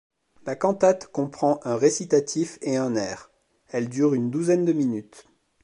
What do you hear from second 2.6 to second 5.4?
et un air; elle dure une douzaine de minutes.